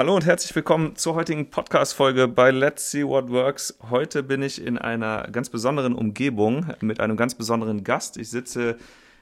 [0.00, 3.76] Hallo und herzlich willkommen zur heutigen Podcast-Folge bei Let's See What Works.
[3.90, 8.16] Heute bin ich in einer ganz besonderen Umgebung mit einem ganz besonderen Gast.
[8.16, 8.78] Ich sitze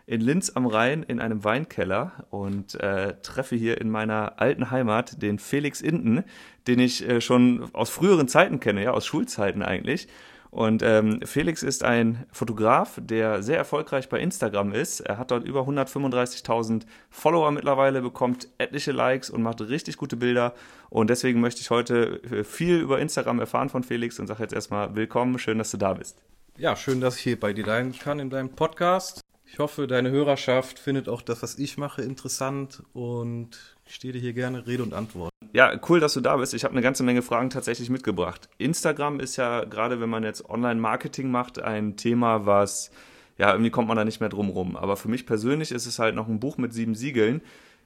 [0.06, 5.20] in Linz am Rhein in einem Weinkeller und äh, treffe hier in meiner alten Heimat
[5.20, 6.22] den Felix Inden,
[6.68, 10.06] den ich äh, schon aus früheren Zeiten kenne, ja, aus Schulzeiten eigentlich.
[10.50, 15.00] Und ähm, Felix ist ein Fotograf, der sehr erfolgreich bei Instagram ist.
[15.00, 20.54] Er hat dort über 135.000 Follower mittlerweile, bekommt etliche Likes und macht richtig gute Bilder.
[20.88, 24.54] Und deswegen möchte ich heute äh, viel über Instagram erfahren von Felix und sage jetzt
[24.54, 26.22] erstmal willkommen, schön, dass du da bist.
[26.56, 29.20] Ja, schön, dass ich hier bei dir sein kann in deinem Podcast.
[29.50, 34.20] Ich hoffe, deine Hörerschaft findet auch das, was ich mache, interessant und ich stehe dir
[34.20, 35.32] hier gerne Rede und Antwort.
[35.54, 36.52] Ja, cool, dass du da bist.
[36.52, 38.50] Ich habe eine ganze Menge Fragen tatsächlich mitgebracht.
[38.58, 42.90] Instagram ist ja gerade, wenn man jetzt Online-Marketing macht, ein Thema, was,
[43.38, 44.76] ja, irgendwie kommt man da nicht mehr drum rum.
[44.76, 47.40] Aber für mich persönlich ist es halt noch ein Buch mit sieben Siegeln.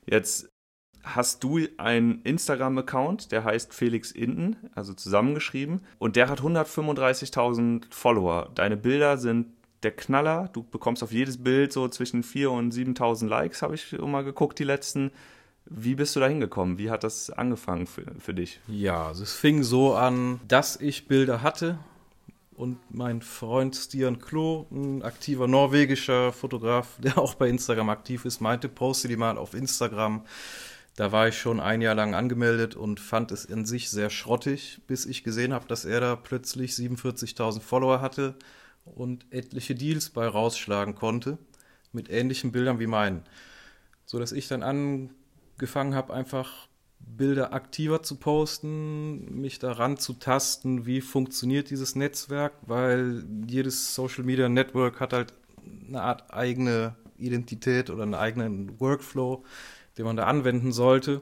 [0.05, 0.49] Jetzt
[1.05, 8.51] hast du einen Instagram-Account, der heißt Felix Inden, also zusammengeschrieben, und der hat 135.000 Follower.
[8.57, 9.47] Deine Bilder sind
[9.85, 10.49] der Knaller.
[10.53, 14.59] Du bekommst auf jedes Bild so zwischen 4.000 und 7.000 Likes, habe ich mal geguckt,
[14.59, 15.13] die letzten.
[15.65, 16.79] Wie bist du da hingekommen?
[16.79, 18.61] Wie hat das angefangen für, für dich?
[18.69, 21.79] Ja, also es fing so an, dass ich Bilder hatte
[22.55, 28.41] und mein Freund Stian Klo, ein aktiver norwegischer Fotograf, der auch bei Instagram aktiv ist,
[28.41, 30.25] meinte, poste die mal auf Instagram.
[30.97, 34.81] Da war ich schon ein Jahr lang angemeldet und fand es in sich sehr schrottig,
[34.87, 38.35] bis ich gesehen habe, dass er da plötzlich 47.000 Follower hatte
[38.85, 41.39] und etliche Deals bei rausschlagen konnte
[41.93, 43.23] mit ähnlichen Bildern wie meinen.
[44.05, 44.63] So dass ich dann
[45.55, 52.53] angefangen habe, einfach Bilder aktiver zu posten, mich daran zu tasten, wie funktioniert dieses Netzwerk,
[52.63, 55.35] weil jedes Social Media Network hat halt
[55.89, 59.45] eine Art eigene Identität oder einen eigenen Workflow,
[59.99, 61.21] den man da anwenden sollte.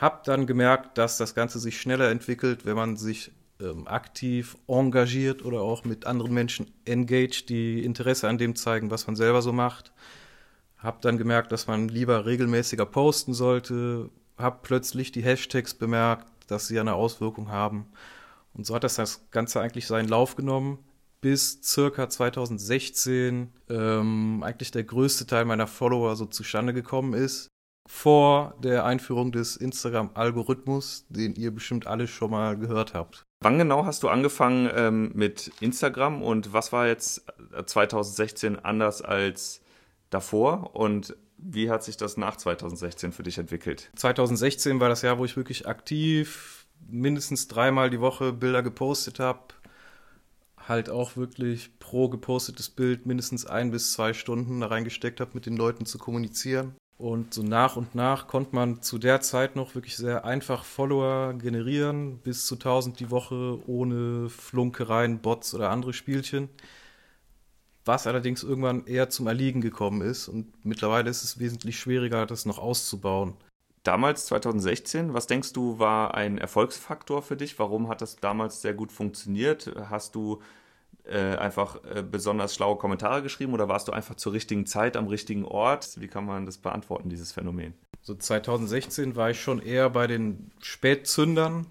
[0.00, 5.44] Hab dann gemerkt, dass das Ganze sich schneller entwickelt, wenn man sich ähm, aktiv engagiert
[5.44, 9.52] oder auch mit anderen Menschen engaged, die Interesse an dem zeigen, was man selber so
[9.52, 9.92] macht.
[10.84, 14.10] Hab dann gemerkt, dass man lieber regelmäßiger posten sollte.
[14.36, 17.86] Hab plötzlich die Hashtags bemerkt, dass sie eine Auswirkung haben.
[18.52, 20.78] Und so hat das das Ganze eigentlich seinen Lauf genommen,
[21.22, 27.48] bis circa 2016 ähm, eigentlich der größte Teil meiner Follower so zustande gekommen ist.
[27.88, 33.24] Vor der Einführung des Instagram-Algorithmus, den ihr bestimmt alle schon mal gehört habt.
[33.42, 37.26] Wann genau hast du angefangen ähm, mit Instagram und was war jetzt
[37.66, 39.63] 2016 anders als
[40.14, 43.90] davor und wie hat sich das nach 2016 für dich entwickelt?
[43.96, 49.40] 2016 war das Jahr, wo ich wirklich aktiv mindestens dreimal die Woche Bilder gepostet habe.
[50.56, 55.44] Halt auch wirklich pro gepostetes Bild mindestens ein bis zwei Stunden da reingesteckt habe, mit
[55.44, 56.74] den Leuten zu kommunizieren.
[56.96, 61.34] Und so nach und nach konnte man zu der Zeit noch wirklich sehr einfach Follower
[61.34, 66.48] generieren, bis zu 1000 die Woche ohne Flunkereien, Bots oder andere Spielchen.
[67.84, 72.46] Was allerdings irgendwann eher zum Erliegen gekommen ist und mittlerweile ist es wesentlich schwieriger, das
[72.46, 73.34] noch auszubauen.
[73.82, 77.58] Damals, 2016, was denkst du, war ein Erfolgsfaktor für dich?
[77.58, 79.70] Warum hat das damals sehr gut funktioniert?
[79.90, 80.40] Hast du
[81.04, 85.06] äh, einfach äh, besonders schlaue Kommentare geschrieben oder warst du einfach zur richtigen Zeit am
[85.06, 86.00] richtigen Ort?
[86.00, 87.74] Wie kann man das beantworten, dieses Phänomen?
[88.00, 91.66] So 2016 war ich schon eher bei den Spätzündern.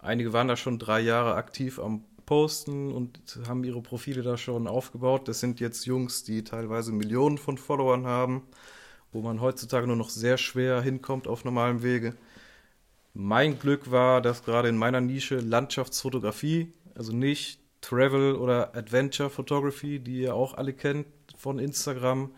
[0.00, 4.66] Einige waren da schon drei Jahre aktiv am Posten und haben ihre Profile da schon
[4.66, 5.28] aufgebaut.
[5.28, 8.42] Das sind jetzt Jungs, die teilweise Millionen von Followern haben,
[9.12, 12.14] wo man heutzutage nur noch sehr schwer hinkommt auf normalem Wege.
[13.14, 19.98] Mein Glück war, dass gerade in meiner Nische Landschaftsfotografie, also nicht Travel oder Adventure Photography,
[19.98, 22.30] die ihr auch alle kennt von Instagram,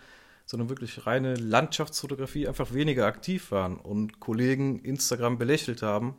[0.47, 6.15] sondern wirklich reine Landschaftsfotografie einfach weniger aktiv waren und Kollegen Instagram belächelt haben,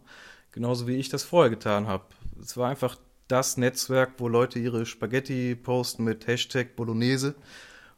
[0.52, 2.04] genauso wie ich das vorher getan habe.
[2.42, 7.36] Es war einfach das Netzwerk, wo Leute ihre Spaghetti posten mit Hashtag Bolognese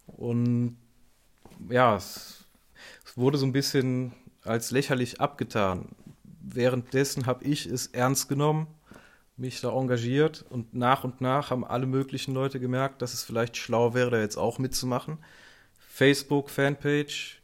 [0.06, 0.78] und
[1.69, 2.45] ja, es,
[3.06, 4.13] es wurde so ein bisschen
[4.44, 5.89] als lächerlich abgetan.
[6.41, 8.68] Währenddessen habe ich es ernst genommen
[9.36, 13.57] mich da engagiert und nach und nach haben alle möglichen Leute gemerkt, dass es vielleicht
[13.57, 15.18] schlau wäre, da jetzt auch mitzumachen.
[15.80, 17.42] Facebook Fanpage,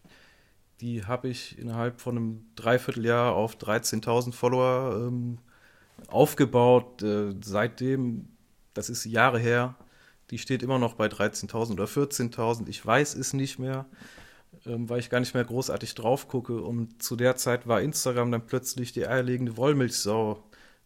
[0.81, 5.39] die habe ich innerhalb von einem Dreivierteljahr auf 13.000 Follower ähm,
[6.07, 7.01] aufgebaut.
[7.03, 8.29] Äh, seitdem,
[8.73, 9.75] das ist Jahre her,
[10.31, 12.67] die steht immer noch bei 13.000 oder 14.000.
[12.67, 13.85] Ich weiß es nicht mehr,
[14.65, 16.61] ähm, weil ich gar nicht mehr großartig drauf gucke.
[16.61, 20.43] Und zu der Zeit war Instagram dann plötzlich die eierlegende Wollmilchsau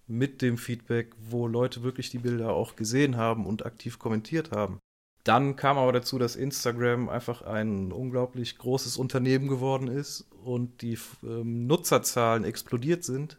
[0.07, 4.79] mit dem Feedback, wo Leute wirklich die Bilder auch gesehen haben und aktiv kommentiert haben.
[5.23, 10.97] Dann kam aber dazu, dass Instagram einfach ein unglaublich großes Unternehmen geworden ist und die
[11.23, 13.37] ähm, Nutzerzahlen explodiert sind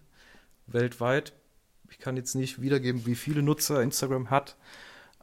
[0.67, 1.35] weltweit.
[1.95, 4.57] Ich kann jetzt nicht wiedergeben, wie viele Nutzer Instagram hat,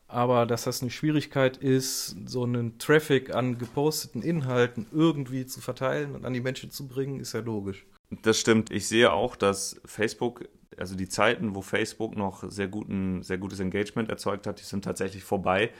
[0.07, 6.15] aber dass das eine Schwierigkeit ist, so einen Traffic an geposteten Inhalten irgendwie zu verteilen
[6.15, 7.85] und an die Menschen zu bringen, ist ja logisch.
[8.23, 8.71] Das stimmt.
[8.71, 10.47] Ich sehe auch, dass Facebook,
[10.77, 14.85] also die Zeiten, wo Facebook noch sehr, guten, sehr gutes Engagement erzeugt hat, die sind
[14.85, 15.71] tatsächlich vorbei.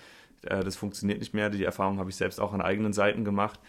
[0.44, 1.50] Äh, das funktioniert nicht mehr.
[1.50, 3.62] Die Erfahrung habe ich selbst auch an eigenen Seiten gemacht.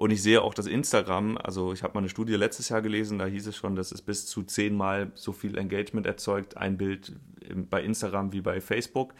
[0.00, 3.18] Und ich sehe auch, dass Instagram, also ich habe mal eine Studie letztes Jahr gelesen,
[3.18, 7.12] da hieß es schon, dass es bis zu zehnmal so viel Engagement erzeugt, ein Bild
[7.68, 9.12] bei Instagram wie bei Facebook.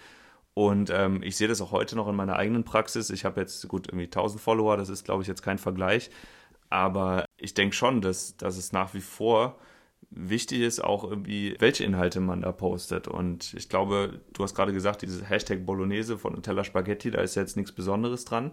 [0.55, 3.11] Und ähm, ich sehe das auch heute noch in meiner eigenen Praxis.
[3.11, 6.11] Ich habe jetzt gut irgendwie 1000 Follower, das ist, glaube ich, jetzt kein Vergleich.
[6.71, 9.59] Aber ich denke schon, dass, dass es nach wie vor
[10.09, 13.07] wichtig ist, auch irgendwie, welche Inhalte man da postet.
[13.07, 17.35] Und ich glaube, du hast gerade gesagt, dieses Hashtag Bolognese von Nutella Spaghetti, da ist
[17.35, 18.53] jetzt nichts Besonderes dran.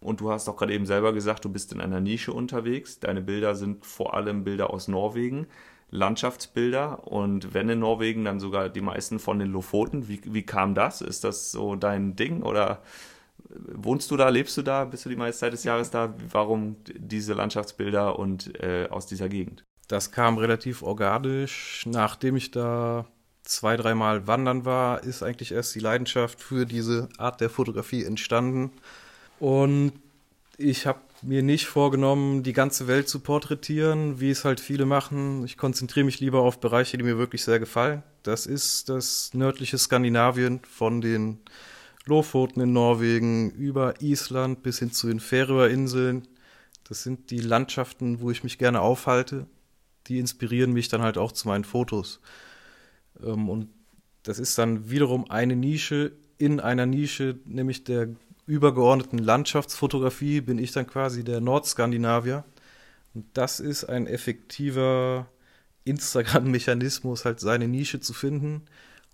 [0.00, 3.00] Und du hast auch gerade eben selber gesagt, du bist in einer Nische unterwegs.
[3.00, 5.46] Deine Bilder sind vor allem Bilder aus Norwegen,
[5.90, 7.06] Landschaftsbilder.
[7.06, 10.08] Und wenn in Norwegen, dann sogar die meisten von den Lofoten.
[10.08, 11.00] Wie, wie kam das?
[11.00, 12.82] Ist das so dein Ding oder
[13.48, 16.14] wohnst du da, lebst du da, bist du die meiste Zeit des Jahres da?
[16.30, 19.64] Warum diese Landschaftsbilder und äh, aus dieser Gegend?
[19.88, 21.84] Das kam relativ organisch.
[21.86, 23.06] Nachdem ich da
[23.42, 28.72] zwei, dreimal wandern war, ist eigentlich erst die Leidenschaft für diese Art der Fotografie entstanden.
[29.38, 29.92] Und
[30.56, 35.44] ich habe mir nicht vorgenommen, die ganze Welt zu porträtieren, wie es halt viele machen.
[35.44, 38.02] Ich konzentriere mich lieber auf Bereiche, die mir wirklich sehr gefallen.
[38.22, 41.40] Das ist das nördliche Skandinavien von den
[42.04, 46.28] Lofoten in Norwegen über Island bis hin zu den Färöerinseln.
[46.84, 49.46] Das sind die Landschaften, wo ich mich gerne aufhalte
[50.08, 52.20] die inspirieren mich dann halt auch zu meinen Fotos.
[53.22, 53.68] Ähm, und
[54.22, 58.08] das ist dann wiederum eine Nische in einer Nische, nämlich der
[58.46, 62.44] übergeordneten Landschaftsfotografie, bin ich dann quasi der Nordskandinavier.
[63.14, 65.26] Und das ist ein effektiver
[65.84, 68.62] Instagram-Mechanismus, halt seine Nische zu finden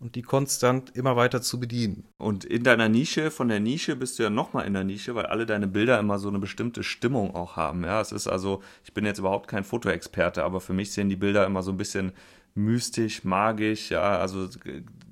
[0.00, 2.04] und die konstant immer weiter zu bedienen.
[2.18, 5.26] Und in deiner Nische, von der Nische bist du ja nochmal in der Nische, weil
[5.26, 7.84] alle deine Bilder immer so eine bestimmte Stimmung auch haben.
[7.84, 11.16] Ja, es ist also, ich bin jetzt überhaupt kein Fotoexperte, aber für mich sehen die
[11.16, 12.12] Bilder immer so ein bisschen
[12.54, 14.48] mystisch, magisch, ja, also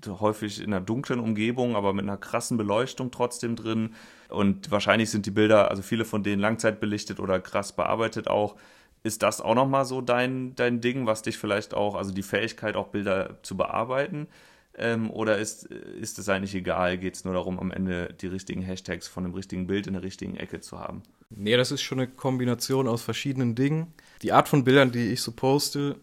[0.06, 3.94] häufig in einer dunklen Umgebung, aber mit einer krassen Beleuchtung trotzdem drin.
[4.29, 8.56] Und wahrscheinlich sind die Bilder, also viele von denen langzeitbelichtet oder krass bearbeitet auch.
[9.02, 12.76] Ist das auch nochmal so dein, dein Ding, was dich vielleicht auch, also die Fähigkeit,
[12.76, 14.29] auch Bilder zu bearbeiten?
[14.76, 16.97] Ähm, oder ist, ist es eigentlich egal?
[16.97, 20.02] Geht es nur darum, am Ende die richtigen Hashtags von dem richtigen Bild in der
[20.02, 21.02] richtigen Ecke zu haben?
[21.31, 23.93] Nee, das ist schon eine Kombination aus verschiedenen Dingen.
[24.23, 25.97] Die Art von Bildern, die ich so poste,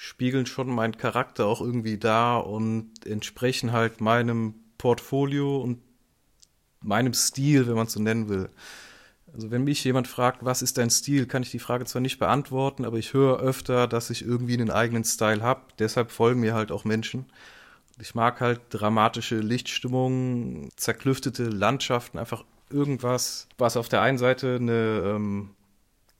[0.00, 5.80] spiegeln schon meinen Charakter auch irgendwie dar und entsprechen halt meinem Portfolio und
[6.80, 8.48] meinem Stil, wenn man so nennen will.
[9.32, 12.20] Also wenn mich jemand fragt, was ist dein Stil, kann ich die Frage zwar nicht
[12.20, 15.62] beantworten, aber ich höre öfter, dass ich irgendwie einen eigenen Style habe.
[15.80, 17.26] Deshalb folgen mir halt auch Menschen.
[18.00, 25.02] Ich mag halt dramatische Lichtstimmungen, zerklüftete Landschaften, einfach irgendwas, was auf der einen Seite eine
[25.04, 25.50] ähm,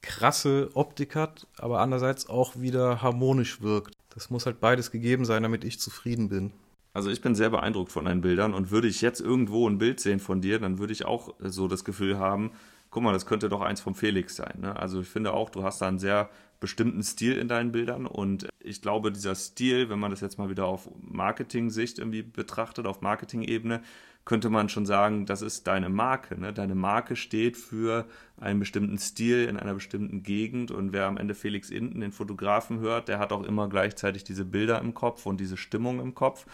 [0.09, 3.95] krasse Optik hat, aber andererseits auch wieder harmonisch wirkt.
[4.09, 6.53] Das muss halt beides gegeben sein, damit ich zufrieden bin.
[6.95, 10.01] Also ich bin sehr beeindruckt von deinen Bildern und würde ich jetzt irgendwo ein Bild
[10.01, 12.53] sehen von dir, dann würde ich auch so das Gefühl haben,
[12.91, 14.61] guck mal, das könnte doch eins vom Felix sein.
[14.63, 14.75] Ne?
[14.75, 18.49] Also ich finde auch, du hast da einen sehr bestimmten Stil in deinen Bildern und
[18.61, 23.03] ich glaube, dieser Stil, wenn man das jetzt mal wieder auf Marketing-Sicht irgendwie betrachtet, auf
[23.03, 23.83] Marketing-Ebene,
[24.29, 26.39] könnte man schon sagen, das ist deine Marke.
[26.39, 26.53] Ne?
[26.53, 28.05] Deine Marke steht für
[28.37, 32.79] einen bestimmten Stil in einer bestimmten Gegend und wer am Ende Felix Inten, den Fotografen,
[32.79, 36.45] hört, der hat auch immer gleichzeitig diese Bilder im Kopf und diese Stimmung im Kopf.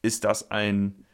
[0.00, 1.04] Ist das ein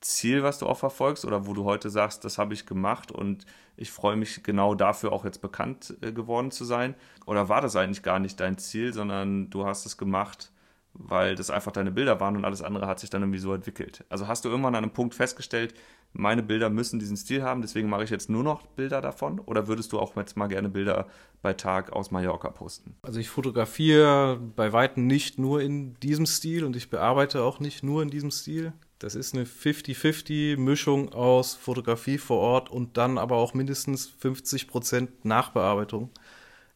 [0.00, 3.44] Ziel, was du auch verfolgst oder wo du heute sagst, das habe ich gemacht und
[3.76, 6.94] ich freue mich genau dafür auch jetzt bekannt äh, geworden zu sein?
[7.26, 10.52] Oder war das eigentlich gar nicht dein Ziel, sondern du hast es gemacht,
[10.98, 14.04] weil das einfach deine Bilder waren und alles andere hat sich dann irgendwie so entwickelt?
[14.08, 15.74] Also hast du irgendwann an einem Punkt festgestellt,
[16.12, 19.38] meine Bilder müssen diesen Stil haben, deswegen mache ich jetzt nur noch Bilder davon?
[19.40, 21.06] Oder würdest du auch jetzt mal gerne Bilder
[21.42, 22.96] bei Tag aus Mallorca posten?
[23.02, 27.82] Also ich fotografiere bei Weitem nicht nur in diesem Stil und ich bearbeite auch nicht
[27.82, 28.72] nur in diesem Stil.
[28.98, 36.10] Das ist eine 50-50-Mischung aus Fotografie vor Ort und dann aber auch mindestens 50% Nachbearbeitung.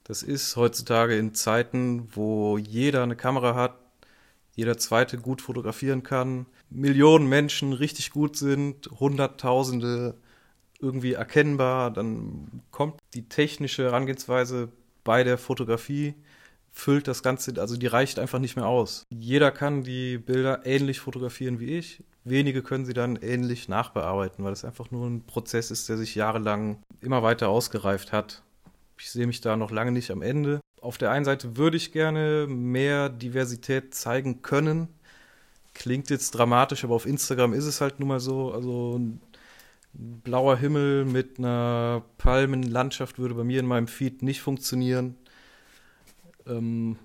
[0.04, 3.78] Das ist heutzutage in Zeiten, wo jeder eine Kamera hat,
[4.60, 10.14] jeder zweite gut fotografieren kann, Millionen Menschen richtig gut sind, Hunderttausende
[10.80, 14.68] irgendwie erkennbar, dann kommt die technische Herangehensweise
[15.02, 16.14] bei der Fotografie
[16.72, 19.04] füllt das Ganze, also die reicht einfach nicht mehr aus.
[19.10, 24.52] Jeder kann die Bilder ähnlich fotografieren wie ich wenige können sie dann ähnlich nachbearbeiten, weil
[24.52, 28.42] es einfach nur ein Prozess ist, der sich jahrelang immer weiter ausgereift hat.
[28.98, 30.60] Ich sehe mich da noch lange nicht am Ende.
[30.80, 34.88] Auf der einen Seite würde ich gerne mehr Diversität zeigen können.
[35.74, 38.52] Klingt jetzt dramatisch, aber auf Instagram ist es halt nun mal so.
[38.52, 39.20] Also ein
[39.92, 45.16] blauer Himmel mit einer Palmenlandschaft würde bei mir in meinem Feed nicht funktionieren.
[46.46, 46.96] Ähm,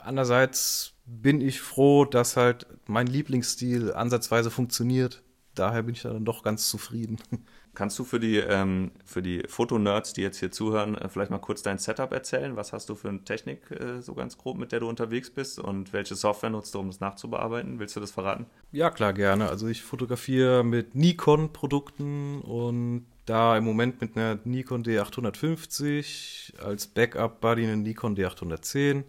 [0.00, 5.22] andererseits bin ich froh, dass halt mein Lieblingsstil ansatzweise funktioniert.
[5.54, 7.18] Daher bin ich dann doch ganz zufrieden.
[7.74, 11.38] Kannst du für die, ähm, für die Fotonerds, die jetzt hier zuhören, äh, vielleicht mal
[11.38, 12.56] kurz dein Setup erzählen?
[12.56, 15.58] Was hast du für eine Technik äh, so ganz grob, mit der du unterwegs bist
[15.58, 17.78] und welche Software nutzt du, um das nachzubearbeiten?
[17.78, 18.46] Willst du das verraten?
[18.72, 19.48] Ja, klar, gerne.
[19.48, 27.64] Also ich fotografiere mit Nikon-Produkten und da im Moment mit einer Nikon D850, als Backup-Buddy
[27.64, 29.04] eine Nikon D810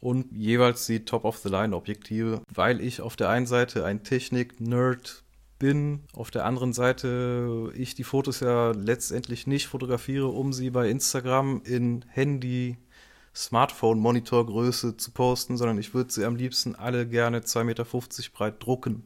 [0.00, 5.22] und jeweils die Top-of-the-Line-Objektive, weil ich auf der einen Seite ein Technik-Nerd
[5.60, 10.90] bin, auf der anderen Seite ich die Fotos ja letztendlich nicht fotografiere, um sie bei
[10.90, 12.78] Instagram in Handy,
[13.32, 17.86] Smartphone-Monitorgröße zu posten, sondern ich würde sie am liebsten alle gerne 2,50 Meter
[18.32, 19.04] breit drucken.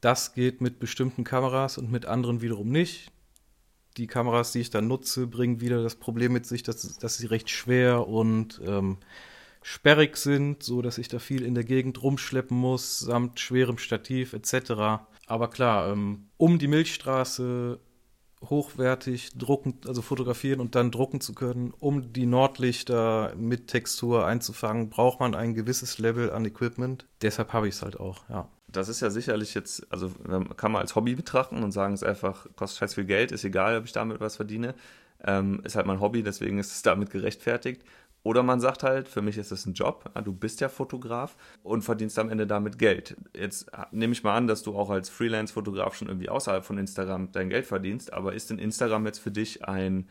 [0.00, 3.10] Das geht mit bestimmten Kameras und mit anderen wiederum nicht.
[3.96, 7.26] Die Kameras, die ich dann nutze, bringen wieder das Problem mit sich, dass, dass sie
[7.26, 8.98] recht schwer und ähm,
[9.62, 14.32] sperrig sind, so dass ich da viel in der Gegend rumschleppen muss, samt schwerem Stativ
[14.32, 15.04] etc.
[15.26, 17.80] Aber klar, ähm, um die Milchstraße
[18.50, 24.90] hochwertig drucken, also fotografieren und dann drucken zu können, um die Nordlichter mit Textur einzufangen,
[24.90, 27.06] braucht man ein gewisses Level an Equipment.
[27.22, 28.48] Deshalb habe ich es halt auch, ja.
[28.68, 30.10] Das ist ja sicherlich jetzt, also
[30.56, 33.78] kann man als Hobby betrachten und sagen, es einfach kostet scheiß viel Geld, ist egal,
[33.78, 34.74] ob ich damit was verdiene.
[35.24, 37.82] Ähm, ist halt mein Hobby, deswegen ist es damit gerechtfertigt.
[38.24, 41.82] Oder man sagt halt, für mich ist es ein Job, du bist ja Fotograf und
[41.82, 43.16] verdienst am Ende damit Geld.
[43.36, 47.32] Jetzt nehme ich mal an, dass du auch als Freelance-Fotograf schon irgendwie außerhalb von Instagram
[47.32, 50.08] dein Geld verdienst, aber ist denn Instagram jetzt für dich ein,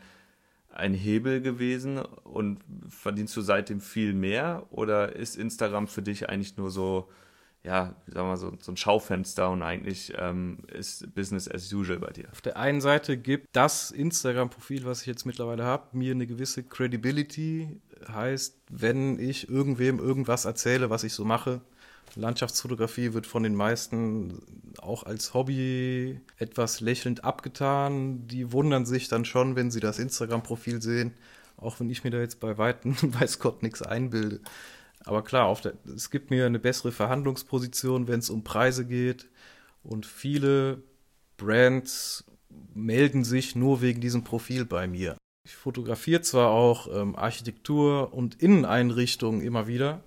[0.68, 6.56] ein Hebel gewesen und verdienst du seitdem viel mehr oder ist Instagram für dich eigentlich
[6.56, 7.08] nur so,
[7.64, 12.12] ja, sagen wir so, so ein Schaufenster und eigentlich ähm, ist Business as usual bei
[12.12, 12.28] dir.
[12.30, 16.62] Auf der einen Seite gibt das Instagram-Profil, was ich jetzt mittlerweile habe, mir eine gewisse
[16.62, 17.80] Credibility.
[18.08, 21.60] Heißt, wenn ich irgendwem irgendwas erzähle, was ich so mache,
[22.16, 24.40] Landschaftsfotografie wird von den meisten
[24.78, 28.26] auch als Hobby etwas lächelnd abgetan.
[28.28, 31.14] Die wundern sich dann schon, wenn sie das Instagram-Profil sehen,
[31.56, 34.40] auch wenn ich mir da jetzt bei Weitem, weiß Gott, nichts einbilde.
[35.04, 39.28] Aber klar, der, es gibt mir eine bessere Verhandlungsposition, wenn es um Preise geht.
[39.82, 40.82] Und viele
[41.36, 42.24] Brands
[42.74, 45.16] melden sich nur wegen diesem Profil bei mir.
[45.44, 50.02] Ich fotografiere zwar auch ähm, Architektur und Inneneinrichtungen immer wieder.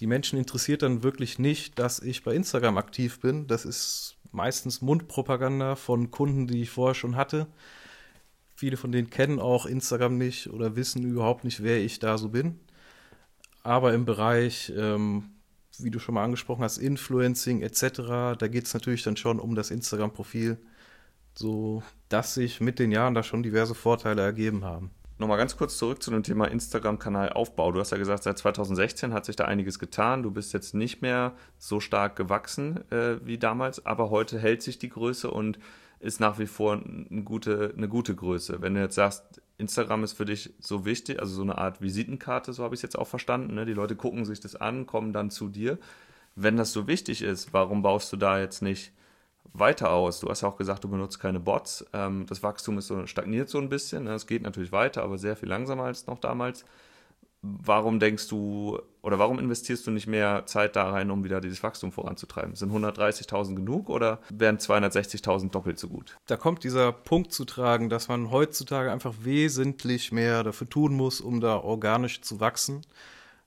[0.00, 3.46] Die Menschen interessiert dann wirklich nicht, dass ich bei Instagram aktiv bin.
[3.46, 7.46] Das ist meistens Mundpropaganda von Kunden, die ich vorher schon hatte.
[8.56, 12.30] Viele von denen kennen auch Instagram nicht oder wissen überhaupt nicht, wer ich da so
[12.30, 12.58] bin
[13.66, 15.24] aber im Bereich, ähm,
[15.78, 19.54] wie du schon mal angesprochen hast, Influencing etc., da geht es natürlich dann schon um
[19.54, 20.56] das Instagram-Profil,
[21.38, 24.90] so dass sich mit den Jahren da schon diverse Vorteile ergeben haben.
[25.18, 27.72] Nochmal ganz kurz zurück zu dem Thema Instagram-Kanalaufbau.
[27.72, 30.22] Du hast ja gesagt, seit 2016 hat sich da einiges getan.
[30.22, 34.78] Du bist jetzt nicht mehr so stark gewachsen äh, wie damals, aber heute hält sich
[34.78, 35.58] die Größe und
[36.00, 38.60] ist nach wie vor eine gute, eine gute Größe.
[38.60, 42.52] Wenn du jetzt sagst, Instagram ist für dich so wichtig, also so eine Art Visitenkarte,
[42.52, 43.54] so habe ich es jetzt auch verstanden.
[43.54, 43.64] Ne?
[43.64, 45.78] Die Leute gucken sich das an, kommen dann zu dir.
[46.34, 48.92] Wenn das so wichtig ist, warum baust du da jetzt nicht
[49.58, 50.20] weiter aus?
[50.20, 51.84] Du hast ja auch gesagt, du benutzt keine Bots.
[51.92, 54.04] Ähm, das Wachstum ist so, stagniert so ein bisschen.
[54.04, 54.14] Ne?
[54.14, 56.64] Es geht natürlich weiter, aber sehr viel langsamer als noch damals
[57.42, 61.62] warum denkst du oder warum investierst du nicht mehr Zeit da rein, um wieder dieses
[61.62, 62.54] Wachstum voranzutreiben?
[62.56, 66.16] Sind 130.000 genug oder wären 260.000 doppelt so gut?
[66.26, 71.20] Da kommt dieser Punkt zu tragen, dass man heutzutage einfach wesentlich mehr dafür tun muss,
[71.20, 72.82] um da organisch zu wachsen.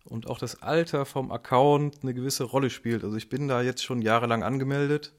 [0.06, 3.04] Und auch das Alter vom Account eine gewisse Rolle spielt.
[3.04, 5.14] Also ich bin da jetzt schon jahrelang angemeldet,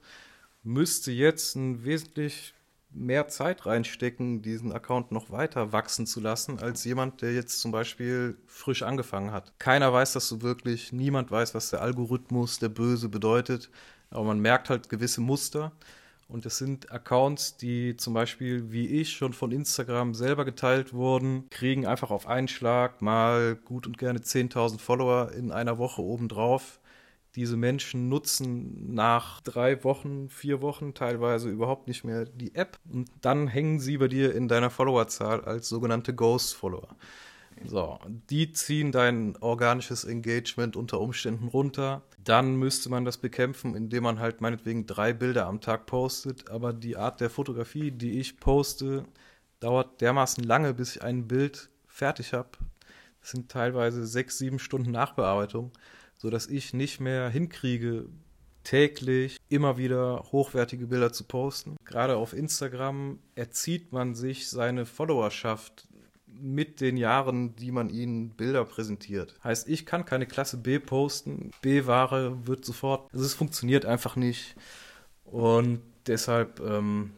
[0.63, 2.55] müsste jetzt ein wesentlich
[2.93, 7.71] mehr Zeit reinstecken, diesen Account noch weiter wachsen zu lassen, als jemand, der jetzt zum
[7.71, 9.53] Beispiel frisch angefangen hat.
[9.59, 13.71] Keiner weiß das so wirklich, niemand weiß, was der Algorithmus, der Böse bedeutet,
[14.11, 15.73] aber man merkt halt gewisse Muster.
[16.27, 21.49] Und es sind Accounts, die zum Beispiel, wie ich, schon von Instagram selber geteilt wurden,
[21.51, 26.80] kriegen einfach auf einen Schlag mal gut und gerne 10.000 Follower in einer Woche obendrauf
[27.37, 33.09] diese Menschen nutzen nach drei Wochen, vier Wochen teilweise überhaupt nicht mehr die App und
[33.21, 36.97] dann hängen sie bei dir in deiner Followerzahl als sogenannte Ghost-Follower.
[37.65, 37.99] So,
[38.31, 42.03] die ziehen dein organisches Engagement unter Umständen runter.
[42.25, 46.51] Dann müsste man das bekämpfen, indem man halt meinetwegen drei Bilder am Tag postet.
[46.51, 49.05] Aber die Art der Fotografie, die ich poste,
[49.61, 52.51] dauert dermaßen lange, bis ich ein Bild fertig habe.
[53.21, 55.73] Das sind teilweise sechs, sieben Stunden Nachbearbeitung,
[56.21, 58.05] sodass ich nicht mehr hinkriege,
[58.63, 61.77] täglich immer wieder hochwertige Bilder zu posten.
[61.87, 65.89] Gerade auf Instagram erzieht man sich seine Followerschaft
[66.27, 69.35] mit den Jahren, die man ihnen Bilder präsentiert.
[69.43, 71.53] Heißt, ich kann keine Klasse B posten.
[71.63, 74.57] B-Ware wird sofort, also es funktioniert einfach nicht.
[75.25, 77.13] Und deshalb, ähm,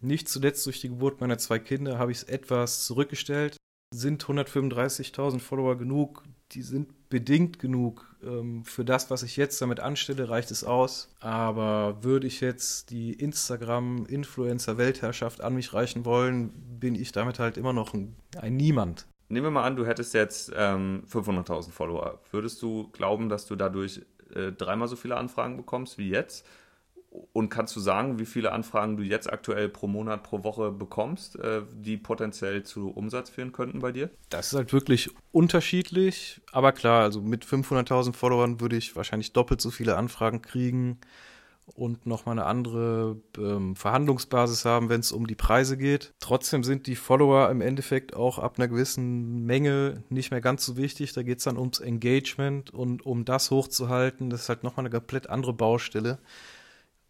[0.00, 3.56] nicht zuletzt durch die Geburt meiner zwei Kinder, habe ich es etwas zurückgestellt.
[3.92, 6.22] Sind 135.000 Follower genug?
[6.52, 8.14] Die sind bedingt genug.
[8.22, 11.14] Ähm, für das, was ich jetzt damit anstelle, reicht es aus.
[11.20, 16.50] Aber würde ich jetzt die Instagram-Influencer-Weltherrschaft an mich reichen wollen,
[16.80, 19.06] bin ich damit halt immer noch ein, ein Niemand.
[19.28, 22.20] Nehmen wir mal an, du hättest jetzt ähm, 500.000 Follower.
[22.30, 24.00] Würdest du glauben, dass du dadurch
[24.34, 26.46] äh, dreimal so viele Anfragen bekommst wie jetzt?
[27.10, 31.38] Und kannst du sagen, wie viele Anfragen du jetzt aktuell pro Monat, pro Woche bekommst,
[31.38, 34.10] äh, die potenziell zu Umsatz führen könnten bei dir?
[34.28, 36.40] Das ist halt wirklich unterschiedlich.
[36.52, 40.98] Aber klar, also mit 500.000 Followern würde ich wahrscheinlich doppelt so viele Anfragen kriegen
[41.74, 46.12] und nochmal eine andere ähm, Verhandlungsbasis haben, wenn es um die Preise geht.
[46.20, 50.76] Trotzdem sind die Follower im Endeffekt auch ab einer gewissen Menge nicht mehr ganz so
[50.76, 51.12] wichtig.
[51.12, 54.30] Da geht es dann ums Engagement und um das hochzuhalten.
[54.30, 56.18] Das ist halt nochmal eine komplett andere Baustelle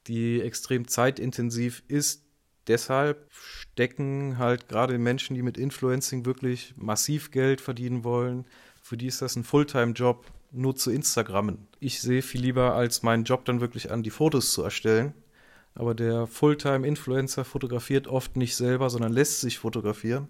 [0.08, 2.24] die extrem zeitintensiv ist.
[2.66, 8.46] Deshalb stecken halt gerade Menschen, die mit Influencing wirklich massiv Geld verdienen wollen,
[8.82, 11.68] für die ist das ein Fulltime-Job, nur zu Instagrammen.
[11.78, 15.12] Ich sehe viel lieber als meinen Job dann wirklich an, die Fotos zu erstellen.
[15.74, 20.28] Aber der Fulltime-Influencer fotografiert oft nicht selber, sondern lässt sich fotografieren,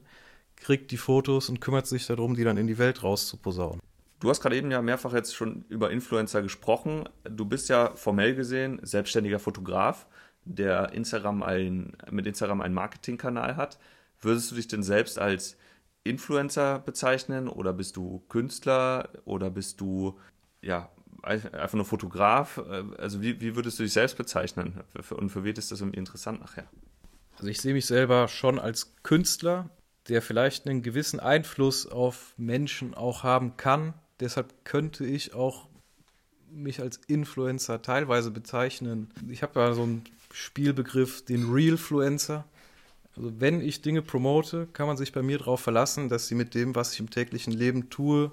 [0.56, 3.80] kriegt die Fotos und kümmert sich darum, die dann in die Welt rauszuposaunen.
[4.20, 7.08] Du hast gerade eben ja mehrfach jetzt schon über Influencer gesprochen.
[7.24, 10.06] Du bist ja formell gesehen selbstständiger Fotograf,
[10.44, 13.78] der Instagram ein, mit Instagram einen Marketingkanal hat.
[14.20, 15.56] Würdest du dich denn selbst als
[16.02, 20.18] Influencer bezeichnen oder bist du Künstler oder bist du
[20.62, 20.90] ja
[21.22, 22.60] einfach nur Fotograf?
[22.98, 26.40] Also wie, wie würdest du dich selbst bezeichnen und für wen ist das irgendwie interessant
[26.40, 26.66] nachher?
[27.36, 29.70] Also ich sehe mich selber schon als Künstler,
[30.08, 35.68] der vielleicht einen gewissen Einfluss auf Menschen auch haben kann, Deshalb könnte ich auch
[36.50, 39.10] mich als Influencer teilweise bezeichnen.
[39.28, 42.44] Ich habe ja so einen Spielbegriff, den Realfluencer.
[43.16, 46.54] Also wenn ich Dinge promote, kann man sich bei mir darauf verlassen, dass sie mit
[46.54, 48.30] dem, was ich im täglichen Leben tue,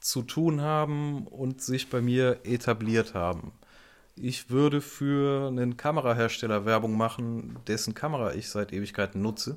[0.00, 3.52] zu tun haben und sich bei mir etabliert haben.
[4.14, 9.56] Ich würde für einen Kamerahersteller Werbung machen, dessen Kamera ich seit Ewigkeiten nutze.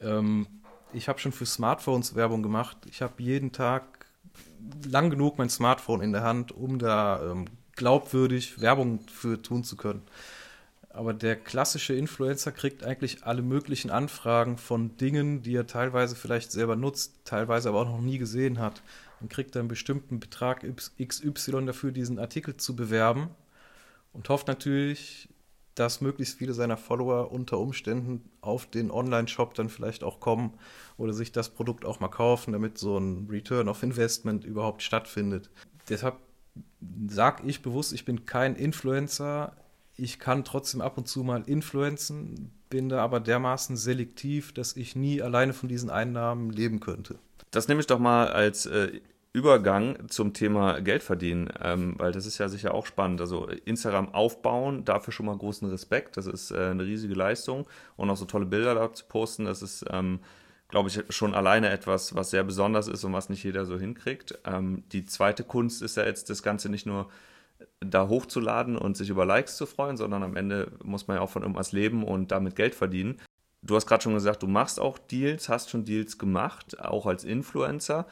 [0.00, 0.46] Ähm,
[0.92, 2.78] ich habe schon für Smartphones Werbung gemacht.
[2.88, 4.01] Ich habe jeden Tag
[4.88, 7.46] lang genug mein Smartphone in der Hand, um da ähm,
[7.76, 10.02] glaubwürdig Werbung für tun zu können.
[10.90, 16.52] Aber der klassische Influencer kriegt eigentlich alle möglichen Anfragen von Dingen, die er teilweise vielleicht
[16.52, 18.82] selber nutzt, teilweise aber auch noch nie gesehen hat.
[19.20, 20.66] Und kriegt einen bestimmten Betrag
[21.00, 23.30] XY dafür, diesen Artikel zu bewerben
[24.12, 25.28] und hofft natürlich,
[25.74, 30.54] dass möglichst viele seiner Follower unter Umständen auf den Online-Shop dann vielleicht auch kommen
[30.96, 35.50] oder sich das Produkt auch mal kaufen, damit so ein Return of Investment überhaupt stattfindet.
[35.88, 36.16] Deshalb
[37.08, 39.56] sage ich bewusst, ich bin kein Influencer.
[39.96, 44.96] Ich kann trotzdem ab und zu mal influenzen, bin da aber dermaßen selektiv, dass ich
[44.96, 47.18] nie alleine von diesen Einnahmen leben könnte.
[47.50, 49.00] Das nehme ich doch mal als äh,
[49.34, 53.20] Übergang zum Thema Geld verdienen, ähm, weil das ist ja sicher auch spannend.
[53.20, 56.18] Also Instagram aufbauen, dafür schon mal großen Respekt.
[56.18, 57.66] Das ist äh, eine riesige Leistung
[57.96, 60.20] und auch so tolle Bilder da zu posten, das ist, ähm,
[60.68, 64.38] glaube ich, schon alleine etwas, was sehr besonders ist und was nicht jeder so hinkriegt.
[64.44, 67.08] Ähm, die zweite Kunst ist ja jetzt das Ganze nicht nur
[67.80, 71.30] da hochzuladen und sich über Likes zu freuen, sondern am Ende muss man ja auch
[71.30, 73.18] von irgendwas leben und damit Geld verdienen.
[73.62, 77.24] Du hast gerade schon gesagt, du machst auch Deals, hast schon Deals gemacht, auch als
[77.24, 78.06] Influencer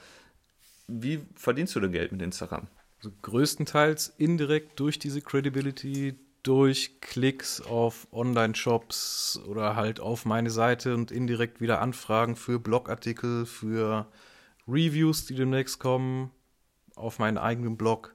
[0.91, 2.69] wie verdienst du denn Geld mit Instagram?
[2.99, 10.95] Also größtenteils indirekt durch diese Credibility, durch Klicks auf Online-Shops oder halt auf meine Seite
[10.95, 14.07] und indirekt wieder Anfragen für Blogartikel, für
[14.67, 16.31] Reviews, die demnächst kommen,
[16.95, 18.15] auf meinen eigenen Blog.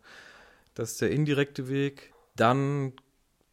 [0.74, 2.14] Das ist der indirekte Weg.
[2.36, 2.94] Dann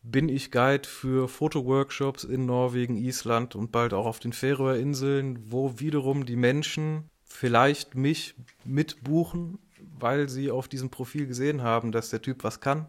[0.02, 5.78] bin ich Guide für Fotoworkshops in Norwegen, Island und bald auch auf den Färöerinseln, wo
[5.78, 9.58] wiederum die Menschen vielleicht mich mitbuchen,
[9.98, 12.86] weil sie auf diesem Profil gesehen haben, dass der Typ was kann,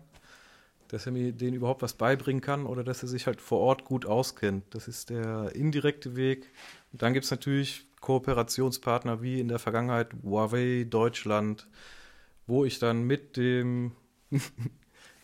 [0.89, 3.85] dass er mir den überhaupt was beibringen kann oder dass er sich halt vor Ort
[3.85, 4.65] gut auskennt.
[4.71, 6.51] Das ist der indirekte Weg.
[6.91, 11.67] Und dann gibt es natürlich Kooperationspartner wie in der Vergangenheit Huawei Deutschland,
[12.45, 13.93] wo ich dann mit dem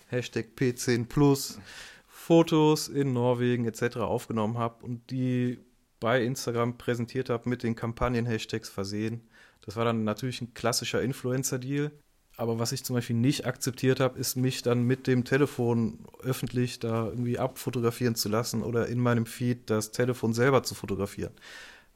[0.08, 1.60] Hashtag P10 Plus
[2.08, 3.98] Fotos in Norwegen etc.
[3.98, 5.60] aufgenommen habe und die
[6.00, 9.22] bei Instagram präsentiert habe mit den Kampagnen-Hashtags versehen.
[9.66, 11.92] Das war dann natürlich ein klassischer Influencer-Deal.
[12.38, 16.80] Aber was ich zum Beispiel nicht akzeptiert habe, ist mich dann mit dem Telefon öffentlich
[16.80, 21.34] da irgendwie abfotografieren zu lassen oder in meinem Feed das Telefon selber zu fotografieren.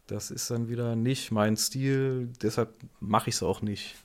[0.08, 3.96] Das ist dann wieder nicht mein Stil, deshalb mache ich es auch nicht.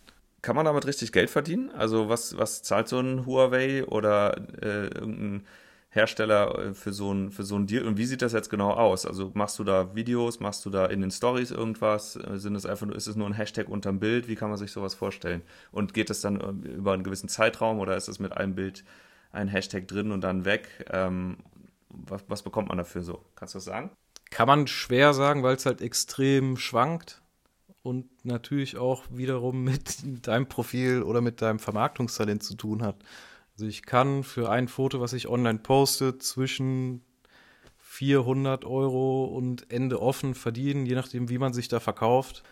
[0.40, 1.70] Kann man damit richtig Geld verdienen?
[1.72, 5.44] Also was, was zahlt so ein Huawei oder äh, irgendein
[5.98, 8.70] Hersteller äh, für so ein für so ein Deal und wie sieht das jetzt genau
[8.70, 9.04] aus?
[9.04, 12.16] Also machst du da Videos, machst du da in den Stories irgendwas?
[12.16, 14.28] Äh, sind es einfach nur ist es nur ein Hashtag unterm Bild?
[14.28, 15.42] Wie kann man sich sowas vorstellen?
[15.72, 18.84] Und geht es dann äh, über einen gewissen Zeitraum oder ist es mit einem Bild
[19.32, 20.86] ein Hashtag drin und dann weg?
[20.90, 21.38] Ähm,
[21.88, 23.24] was, was bekommt man dafür so?
[23.34, 23.90] Kannst du das sagen?
[24.30, 27.22] Kann man schwer sagen, weil es halt extrem schwankt
[27.82, 32.96] und natürlich auch wiederum mit deinem Profil oder mit deinem Vermarktungstalent zu tun hat.
[33.58, 37.02] Also ich kann für ein Foto, was ich online poste, zwischen
[37.78, 42.44] 400 Euro und Ende offen verdienen, je nachdem, wie man sich da verkauft.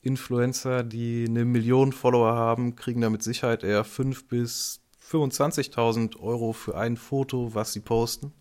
[0.00, 6.54] Influencer, die eine Million Follower haben, kriegen da mit Sicherheit eher 5.000 bis 25.000 Euro
[6.54, 8.32] für ein Foto, was sie posten.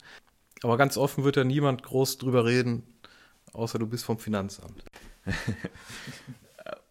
[0.63, 2.83] Aber ganz offen wird da niemand groß drüber reden,
[3.51, 4.81] außer du bist vom Finanzamt.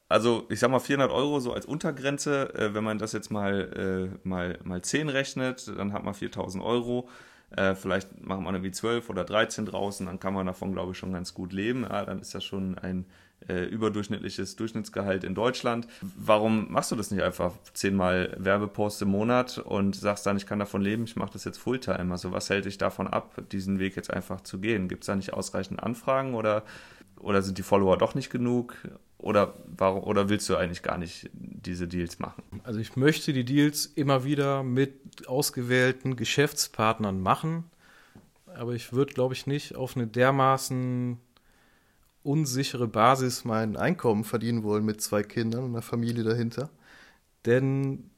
[0.09, 4.11] also ich sag mal 400 Euro so als Untergrenze, äh, wenn man das jetzt mal,
[4.15, 7.09] äh, mal, mal 10 rechnet, dann hat man 4000 Euro.
[7.51, 10.99] Äh, vielleicht machen wir irgendwie 12 oder 13 draußen, dann kann man davon, glaube ich,
[10.99, 11.83] schon ganz gut leben.
[11.83, 13.07] Ja, dann ist das schon ein
[13.49, 15.87] äh, überdurchschnittliches Durchschnittsgehalt in Deutschland.
[16.01, 20.59] Warum machst du das nicht einfach zehnmal Werbepost im Monat und sagst dann, ich kann
[20.59, 22.13] davon leben, ich mache das jetzt Fulltime?
[22.13, 24.89] Also was hält dich davon ab, diesen Weg jetzt einfach zu gehen?
[24.89, 26.65] Gibt es da nicht ausreichend Anfragen oder,
[27.21, 28.77] oder sind die Follower doch nicht genug?
[29.27, 32.45] Oder, warum, oder willst du eigentlich gar nicht diese Deals machen?
[32.63, 37.65] Also ich möchte die Deals immer wieder mit ausgewählten Geschäftspartnern machen,
[38.55, 41.19] aber ich würde, glaube ich, nicht auf eine dermaßen
[42.23, 46.71] unsichere Basis mein Einkommen verdienen wollen mit zwei Kindern und einer Familie dahinter.
[47.47, 48.11] Denn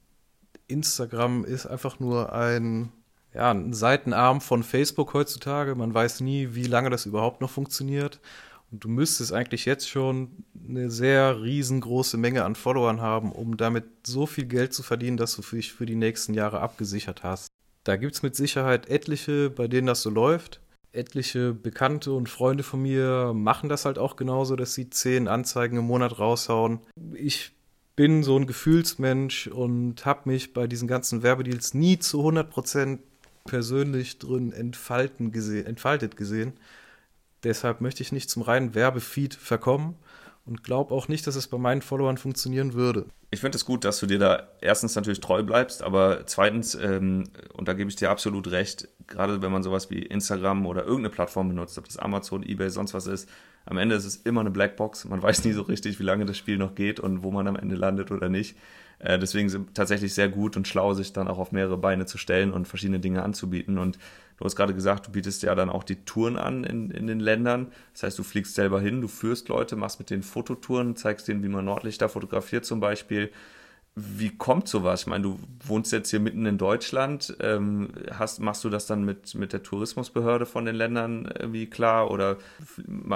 [0.67, 2.93] Instagram ist einfach nur ein,
[3.33, 5.75] ja, ein Seitenarm von Facebook heutzutage.
[5.75, 8.21] Man weiß nie, wie lange das überhaupt noch funktioniert.
[8.71, 13.85] Und du müsstest eigentlich jetzt schon eine sehr riesengroße Menge an Followern haben, um damit
[14.07, 17.49] so viel Geld zu verdienen, dass du dich für die nächsten Jahre abgesichert hast.
[17.85, 20.61] Da gibt es mit Sicherheit etliche, bei denen das so läuft.
[20.93, 25.79] Etliche Bekannte und Freunde von mir machen das halt auch genauso, dass sie zehn Anzeigen
[25.79, 26.81] im Monat raushauen.
[27.15, 27.53] Ich
[27.97, 32.99] bin so ein Gefühlsmensch und habe mich bei diesen ganzen Werbedeals nie zu 100%
[33.45, 36.53] persönlich drin entfalten gesehen, entfaltet gesehen.
[37.45, 39.97] Deshalb möchte ich nicht zum reinen Werbefeed verkommen
[40.45, 43.07] und glaube auch nicht, dass es bei meinen Followern funktionieren würde.
[43.31, 47.25] Ich finde es gut, dass du dir da erstens natürlich treu bleibst, aber zweitens, ähm,
[47.53, 51.11] und da gebe ich dir absolut recht, gerade wenn man sowas wie Instagram oder irgendeine
[51.11, 53.29] Plattform benutzt, ob das Amazon, eBay, sonst was ist,
[53.67, 55.05] am Ende ist es immer eine Blackbox.
[55.05, 57.57] Man weiß nie so richtig, wie lange das Spiel noch geht und wo man am
[57.57, 58.57] Ende landet oder nicht.
[58.99, 62.17] Äh, deswegen sind tatsächlich sehr gut und schlau, sich dann auch auf mehrere Beine zu
[62.17, 63.77] stellen und verschiedene Dinge anzubieten.
[63.77, 63.99] Und
[64.39, 67.21] du hast gerade gesagt, du bietest ja dann auch die Touren an in, in den
[67.21, 67.73] Ländern.
[67.93, 71.43] Das heißt, du fliegst selber hin, du führst Leute, machst mit den Fototouren, zeigst denen,
[71.43, 73.31] wie man Nordlichter fotografiert zum Beispiel.
[74.01, 75.01] Wie kommt sowas?
[75.03, 77.37] Ich meine, du wohnst jetzt hier mitten in Deutschland.
[77.41, 82.09] Ähm, hast, machst du das dann mit, mit der Tourismusbehörde von den Ländern irgendwie klar?
[82.13, 82.37] Oder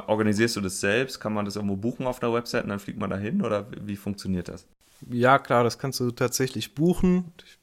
[0.09, 1.21] organisierst du das selbst?
[1.21, 3.43] Kann man das irgendwo buchen auf der Website und dann fliegt man da hin?
[3.43, 4.67] Oder wie funktioniert das?
[5.09, 7.33] Ja, klar, das kannst du tatsächlich buchen.
[7.45, 7.59] Ich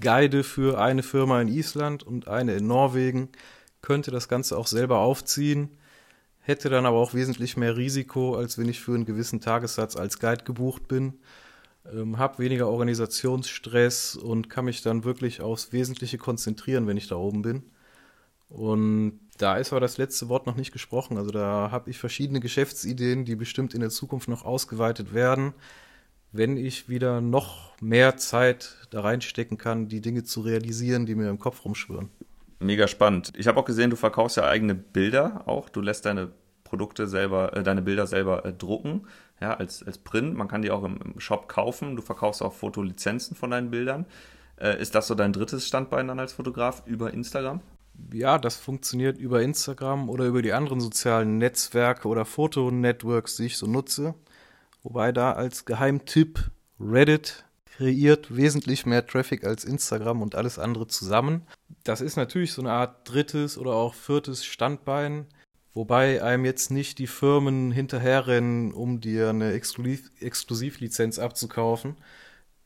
[0.00, 3.30] guide für eine Firma in Island und eine in Norwegen,
[3.82, 5.70] könnte das Ganze auch selber aufziehen,
[6.40, 10.18] hätte dann aber auch wesentlich mehr Risiko, als wenn ich für einen gewissen Tagessatz als
[10.18, 11.14] Guide gebucht bin.
[11.92, 17.16] Ähm, habe weniger Organisationsstress und kann mich dann wirklich aufs Wesentliche konzentrieren, wenn ich da
[17.16, 17.62] oben bin.
[18.48, 21.18] Und da ist aber das letzte Wort noch nicht gesprochen.
[21.18, 25.54] Also da habe ich verschiedene Geschäftsideen, die bestimmt in der Zukunft noch ausgeweitet werden
[26.32, 31.30] wenn ich wieder noch mehr Zeit da reinstecken kann, die Dinge zu realisieren, die mir
[31.30, 32.10] im Kopf rumschwirren.
[32.60, 33.32] Mega spannend.
[33.36, 35.68] Ich habe auch gesehen, du verkaufst ja eigene Bilder auch.
[35.68, 36.32] Du lässt deine
[36.64, 39.06] Produkte selber, äh, deine Bilder selber äh, drucken,
[39.40, 40.34] ja, als, als Print.
[40.34, 41.96] Man kann die auch im, im Shop kaufen.
[41.96, 44.06] Du verkaufst auch Fotolizenzen von deinen Bildern.
[44.60, 47.60] Äh, ist das so dein drittes Standbein dann als Fotograf über Instagram?
[48.12, 53.56] Ja, das funktioniert über Instagram oder über die anderen sozialen Netzwerke oder Fotonetworks, die ich
[53.56, 54.14] so nutze.
[54.82, 61.46] Wobei da als Geheimtipp Reddit kreiert wesentlich mehr Traffic als Instagram und alles andere zusammen.
[61.84, 65.26] Das ist natürlich so eine Art drittes oder auch viertes Standbein,
[65.78, 71.96] Wobei einem jetzt nicht die Firmen hinterherrennen, um dir eine Exklusiv Exklusivlizenz abzukaufen,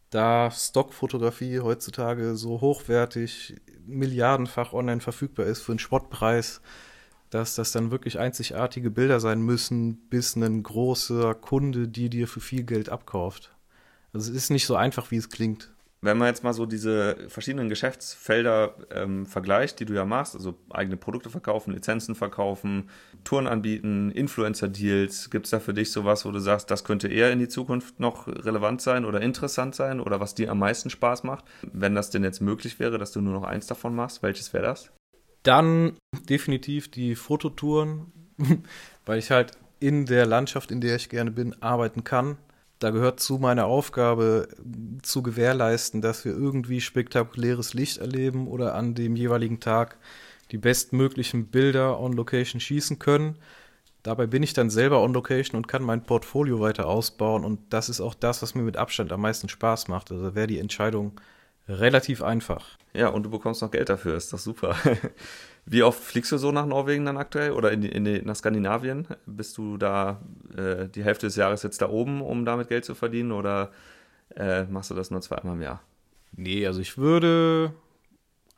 [0.08, 6.62] da Stockfotografie heutzutage so hochwertig, milliardenfach online verfügbar ist für einen Spottpreis,
[7.32, 12.40] dass das dann wirklich einzigartige Bilder sein müssen, bis ein großer Kunde die dir für
[12.40, 13.56] viel Geld abkauft.
[14.12, 15.72] Also es ist nicht so einfach, wie es klingt.
[16.02, 20.58] Wenn man jetzt mal so diese verschiedenen Geschäftsfelder ähm, vergleicht, die du ja machst, also
[20.68, 22.90] eigene Produkte verkaufen, Lizenzen verkaufen,
[23.24, 27.32] Touren anbieten, Influencer-Deals, gibt es da für dich sowas, wo du sagst, das könnte eher
[27.32, 31.22] in die Zukunft noch relevant sein oder interessant sein oder was dir am meisten Spaß
[31.22, 31.46] macht?
[31.72, 34.64] Wenn das denn jetzt möglich wäre, dass du nur noch eins davon machst, welches wäre
[34.64, 34.90] das?
[35.42, 35.96] Dann
[36.28, 38.12] definitiv die Fototouren,
[39.06, 42.36] weil ich halt in der Landschaft, in der ich gerne bin, arbeiten kann
[42.82, 44.48] da gehört zu meiner Aufgabe
[45.02, 49.98] zu gewährleisten, dass wir irgendwie spektakuläres Licht erleben oder an dem jeweiligen Tag
[50.50, 53.36] die bestmöglichen Bilder on Location schießen können.
[54.02, 57.88] Dabei bin ich dann selber on Location und kann mein Portfolio weiter ausbauen und das
[57.88, 60.10] ist auch das, was mir mit Abstand am meisten Spaß macht.
[60.10, 61.20] Also wäre die Entscheidung
[61.68, 62.78] relativ einfach.
[62.94, 64.76] Ja, und du bekommst noch Geld dafür, ist doch super.
[65.64, 69.06] Wie oft fliegst du so nach Norwegen dann aktuell oder in in nach Skandinavien?
[69.26, 70.20] Bist du da
[70.56, 73.70] äh, die Hälfte des Jahres jetzt da oben, um damit Geld zu verdienen oder
[74.36, 75.80] äh, machst du das nur zweimal im Jahr?
[76.32, 77.72] Nee, also ich würde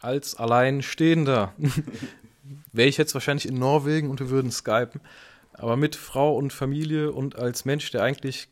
[0.01, 1.53] als Alleinstehender
[2.73, 5.01] wäre ich jetzt wahrscheinlich in Norwegen und wir würden skypen.
[5.53, 8.49] Aber mit Frau und Familie und als Mensch, der eigentlich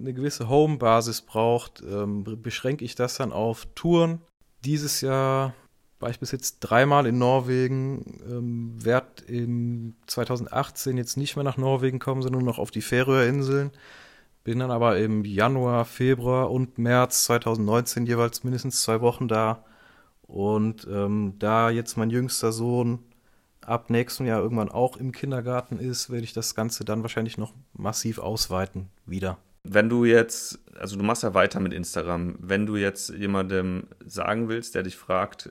[0.00, 4.20] eine gewisse Home-Basis braucht, ähm, beschränke ich das dann auf Touren.
[4.64, 5.54] Dieses Jahr
[6.00, 11.58] war ich bis jetzt dreimal in Norwegen, ähm, werde in 2018 jetzt nicht mehr nach
[11.58, 13.70] Norwegen kommen, sondern nur noch auf die Färöerinseln.
[14.42, 19.64] Bin dann aber im Januar, Februar und März 2019 jeweils mindestens zwei Wochen da.
[20.22, 23.00] Und ähm, da jetzt mein jüngster Sohn
[23.60, 27.52] ab nächstem Jahr irgendwann auch im Kindergarten ist, werde ich das Ganze dann wahrscheinlich noch
[27.74, 29.36] massiv ausweiten wieder.
[29.62, 34.48] Wenn du jetzt, also du machst ja weiter mit Instagram, wenn du jetzt jemandem sagen
[34.48, 35.50] willst, der dich fragt,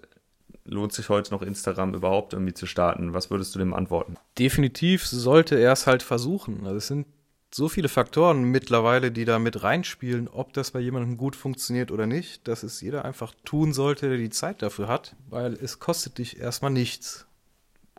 [0.65, 3.13] lohnt sich heute noch Instagram überhaupt irgendwie zu starten?
[3.13, 4.15] Was würdest du dem antworten?
[4.37, 6.65] Definitiv sollte er es halt versuchen.
[6.65, 7.07] Also es sind
[7.53, 12.05] so viele Faktoren mittlerweile, die da mit reinspielen, ob das bei jemandem gut funktioniert oder
[12.05, 16.19] nicht, dass es jeder einfach tun sollte, der die Zeit dafür hat, weil es kostet
[16.19, 17.25] dich erstmal nichts.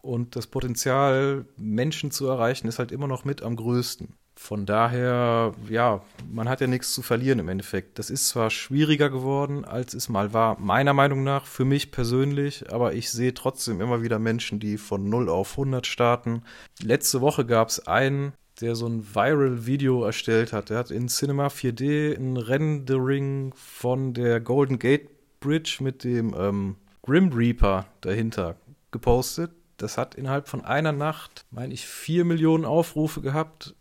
[0.02, 4.14] Und das Potenzial, Menschen zu erreichen, ist halt immer noch mit am größten.
[4.42, 7.98] Von daher, ja, man hat ja nichts zu verlieren im Endeffekt.
[7.98, 12.72] Das ist zwar schwieriger geworden, als es mal war, meiner Meinung nach, für mich persönlich,
[12.72, 16.42] aber ich sehe trotzdem immer wieder Menschen, die von 0 auf 100 starten.
[16.82, 20.70] Letzte Woche gab es einen, der so ein Viral-Video erstellt hat.
[20.70, 26.76] Der hat in Cinema 4D ein Rendering von der Golden Gate Bridge mit dem ähm,
[27.02, 28.56] Grim Reaper dahinter
[28.90, 29.52] gepostet.
[29.76, 33.74] Das hat innerhalb von einer Nacht, meine ich, 4 Millionen Aufrufe gehabt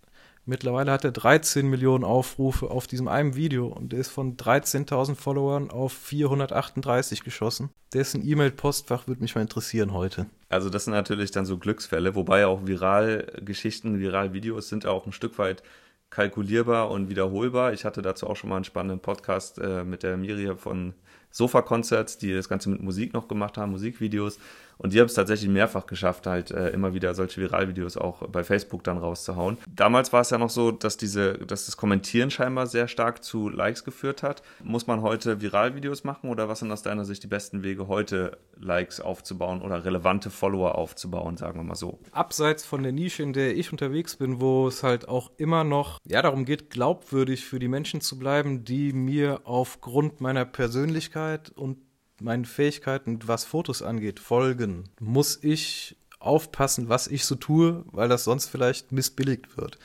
[0.46, 5.16] Mittlerweile hat er 13 Millionen Aufrufe auf diesem einen Video und der ist von 13.000
[5.16, 7.70] Followern auf 438 geschossen.
[7.94, 10.28] Dessen E-Mail-Postfach würde mich mal interessieren heute.
[10.50, 15.38] Also das sind natürlich dann so Glücksfälle, wobei auch Viral-Geschichten, Viral-Videos sind auch ein Stück
[15.38, 15.64] weit
[16.10, 17.74] kalkulierbar und wiederholbar.
[17.74, 20.94] Ich hatte dazu auch schon mal einen spannenden Podcast äh, mit der Miriam von
[21.32, 24.40] Sofa Concerts, die das Ganze mit Musik noch gemacht haben, Musikvideos.
[24.80, 28.46] Und die haben es tatsächlich mehrfach geschafft, halt äh, immer wieder solche Viralvideos auch bei
[28.46, 29.58] Facebook dann rauszuhauen.
[29.68, 33.50] Damals war es ja noch so, dass diese, dass das Kommentieren scheinbar sehr stark zu
[33.50, 34.42] Likes geführt hat.
[34.64, 38.38] Muss man heute Viralvideos machen oder was sind aus deiner Sicht die besten Wege, heute
[38.58, 42.00] Likes aufzubauen oder relevante Follower aufzubauen, sagen wir mal so?
[42.14, 46.00] Abseits von der Nische, in der ich unterwegs bin, wo es halt auch immer noch
[46.06, 51.89] ja darum geht, glaubwürdig für die Menschen zu bleiben, die mir aufgrund meiner Persönlichkeit und
[52.22, 58.24] meinen Fähigkeiten, was Fotos angeht, folgen, muss ich aufpassen, was ich so tue, weil das
[58.24, 59.80] sonst vielleicht missbilligt wird.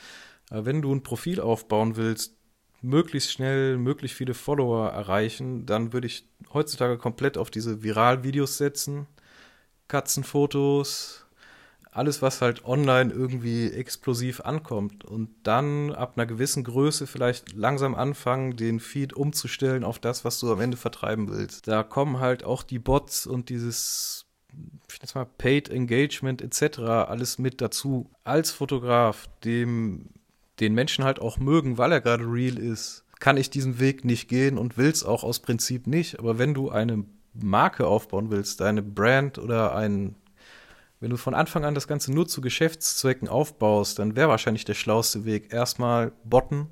[0.49, 2.35] Aber wenn du ein Profil aufbauen willst,
[2.81, 9.07] möglichst schnell, möglichst viele Follower erreichen, dann würde ich heutzutage komplett auf diese Viral-Videos setzen.
[9.87, 11.24] Katzenfotos,
[11.95, 17.95] alles, was halt online irgendwie explosiv ankommt und dann ab einer gewissen Größe vielleicht langsam
[17.95, 21.67] anfangen, den Feed umzustellen auf das, was du am Ende vertreiben willst.
[21.67, 24.25] Da kommen halt auch die Bots und dieses
[24.89, 26.79] ich nenne mal Paid Engagement etc.
[26.79, 28.09] alles mit dazu.
[28.23, 30.09] Als Fotograf, dem
[30.59, 34.29] den Menschen halt auch mögen, weil er gerade real ist, kann ich diesen Weg nicht
[34.29, 36.19] gehen und will es auch aus Prinzip nicht.
[36.19, 40.15] Aber wenn du eine Marke aufbauen willst, deine Brand oder ein
[41.05, 44.73] wenn du von Anfang an das Ganze nur zu Geschäftszwecken aufbaust, dann wäre wahrscheinlich der
[44.73, 46.65] schlauste Weg erstmal botten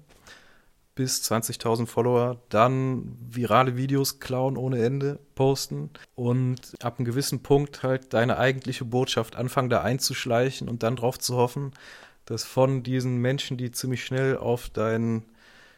[0.96, 7.84] bis 20.000 Follower, dann virale Videos klauen ohne Ende, posten und ab einem gewissen Punkt
[7.84, 11.70] halt deine eigentliche Botschaft anfangen da einzuschleichen und dann drauf zu hoffen,
[12.26, 15.26] dass von diesen Menschen, die ziemlich schnell auf deinen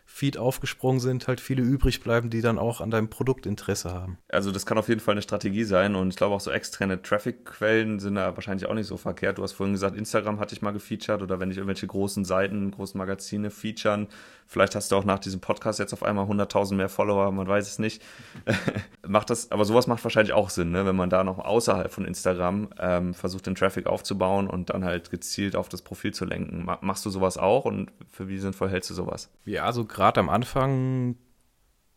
[0.05, 4.17] Feed aufgesprungen sind, halt viele übrig bleiben, die dann auch an deinem Produkt Interesse haben.
[4.29, 7.01] Also das kann auf jeden Fall eine Strategie sein und ich glaube auch so externe
[7.01, 9.39] Traffic-Quellen sind da wahrscheinlich auch nicht so verkehrt.
[9.39, 12.71] Du hast vorhin gesagt, Instagram hatte ich mal gefeatured oder wenn ich irgendwelche großen Seiten,
[12.71, 14.07] großen Magazine featuren,
[14.47, 17.67] Vielleicht hast du auch nach diesem Podcast jetzt auf einmal 100.000 mehr Follower, man weiß
[17.67, 18.03] es nicht.
[19.07, 20.85] macht das, aber sowas macht wahrscheinlich auch Sinn, ne?
[20.85, 25.09] wenn man da noch außerhalb von Instagram ähm, versucht, den Traffic aufzubauen und dann halt
[25.09, 26.67] gezielt auf das Profil zu lenken.
[26.81, 29.31] Machst du sowas auch und für wie sinnvoll hältst du sowas?
[29.45, 31.15] Ja, also gerade am Anfang,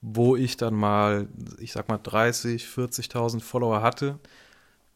[0.00, 4.18] wo ich dann mal, ich sag mal 30, 40.000 Follower hatte,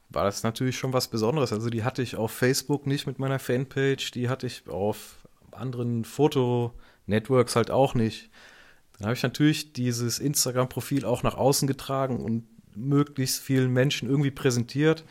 [0.09, 1.53] war das natürlich schon was Besonderes.
[1.53, 5.17] Also die hatte ich auf Facebook nicht mit meiner Fanpage, die hatte ich auf
[5.51, 6.73] anderen Foto-
[7.07, 8.31] Networks halt auch nicht.
[8.99, 14.31] Dann habe ich natürlich dieses Instagram-Profil auch nach außen getragen und möglichst vielen Menschen irgendwie
[14.31, 15.05] präsentiert.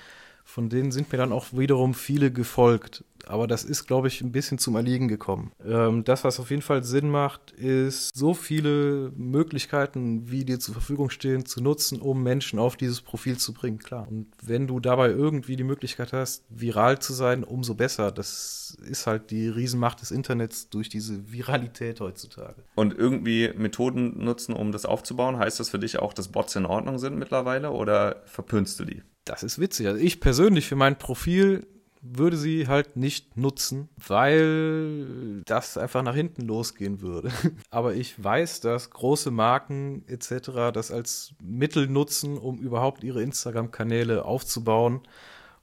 [0.43, 4.31] Von denen sind mir dann auch wiederum viele gefolgt aber das ist, glaube ich, ein
[4.31, 5.51] bisschen zum Erliegen gekommen.
[5.65, 10.73] Ähm, das, was auf jeden Fall Sinn macht, ist, so viele Möglichkeiten, wie dir zur
[10.73, 14.07] Verfügung stehen, zu nutzen, um Menschen auf dieses Profil zu bringen, klar.
[14.09, 18.11] Und wenn du dabei irgendwie die Möglichkeit hast, viral zu sein, umso besser.
[18.11, 22.63] Das ist halt die Riesenmacht des Internets durch diese Viralität heutzutage.
[22.75, 26.65] Und irgendwie Methoden nutzen, um das aufzubauen, heißt das für dich auch, dass Bots in
[26.65, 29.03] Ordnung sind mittlerweile oder verpönst du die?
[29.25, 29.87] Das ist witzig.
[29.87, 31.67] Also ich persönlich für mein Profil
[32.01, 37.31] würde sie halt nicht nutzen, weil das einfach nach hinten losgehen würde.
[37.69, 40.71] Aber ich weiß, dass große Marken etc.
[40.73, 45.01] das als Mittel nutzen, um überhaupt ihre Instagram-Kanäle aufzubauen.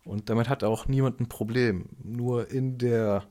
[0.04, 1.86] Und damit hat auch niemand ein Problem.
[2.02, 3.26] Nur in der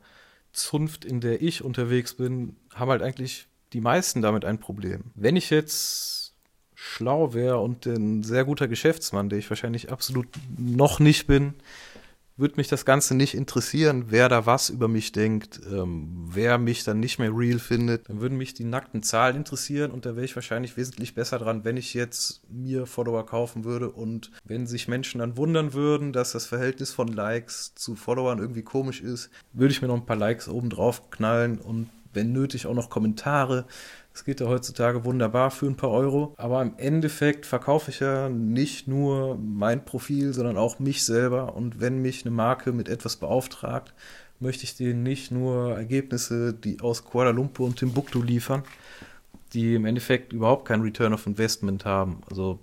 [0.51, 5.11] Zunft, in der ich unterwegs bin, haben halt eigentlich die meisten damit ein Problem.
[5.15, 6.16] Wenn ich jetzt
[6.79, 11.55] schlau wäre und ein sehr guter Geschäftsmann, der ich wahrscheinlich absolut noch nicht bin,
[12.37, 16.83] würde mich das Ganze nicht interessieren, wer da was über mich denkt, ähm, wer mich
[16.83, 18.07] dann nicht mehr real findet.
[18.07, 21.65] Dann würden mich die nackten Zahlen interessieren und da wäre ich wahrscheinlich wesentlich besser dran,
[21.65, 26.31] wenn ich jetzt mir Follower kaufen würde und wenn sich Menschen dann wundern würden, dass
[26.31, 30.15] das Verhältnis von Likes zu Followern irgendwie komisch ist, würde ich mir noch ein paar
[30.15, 33.65] Likes oben drauf knallen und wenn nötig auch noch Kommentare.
[34.17, 36.33] Das geht ja heutzutage wunderbar für ein paar Euro.
[36.37, 41.55] Aber im Endeffekt verkaufe ich ja nicht nur mein Profil, sondern auch mich selber.
[41.55, 43.93] Und wenn mich eine Marke mit etwas beauftragt,
[44.39, 48.63] möchte ich denen nicht nur Ergebnisse, die aus Kuala Lumpur und Timbuktu liefern,
[49.53, 52.21] die im Endeffekt überhaupt kein Return of Investment haben.
[52.27, 52.57] Also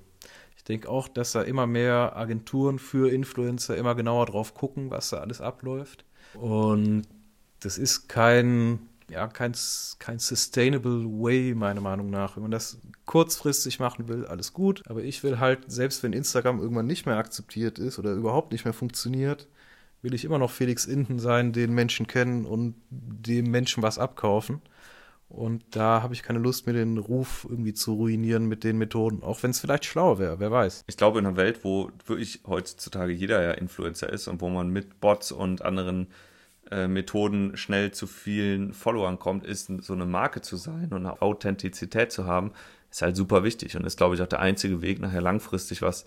[0.56, 5.10] ich denke auch, dass da immer mehr Agenturen für Influencer immer genauer drauf gucken, was
[5.10, 6.04] da alles abläuft.
[6.34, 7.02] Und
[7.60, 9.52] das ist kein ja, kein,
[9.98, 12.36] kein sustainable way, meiner Meinung nach.
[12.36, 14.82] Wenn man das kurzfristig machen will, alles gut.
[14.86, 18.64] Aber ich will halt, selbst wenn Instagram irgendwann nicht mehr akzeptiert ist oder überhaupt nicht
[18.64, 19.48] mehr funktioniert,
[20.02, 24.60] will ich immer noch Felix Inden sein, den Menschen kennen und dem Menschen was abkaufen.
[25.28, 29.22] Und da habe ich keine Lust, mir den Ruf irgendwie zu ruinieren mit den Methoden,
[29.22, 30.84] auch wenn es vielleicht schlauer wäre, wer weiß.
[30.86, 34.68] Ich glaube, in einer Welt, wo wirklich heutzutage jeder ja Influencer ist und wo man
[34.68, 36.08] mit Bots und anderen
[36.70, 41.22] äh, Methoden schnell zu vielen Followern kommt, ist so eine Marke zu sein und eine
[41.22, 42.52] Authentizität zu haben,
[42.90, 46.04] ist halt super wichtig und ist, glaube ich, auch der einzige Weg, nachher langfristig was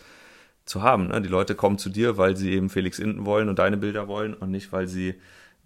[0.66, 1.08] zu haben.
[1.08, 1.22] Ne?
[1.22, 4.34] Die Leute kommen zu dir, weil sie eben Felix Inden wollen und deine Bilder wollen
[4.34, 5.16] und nicht, weil sie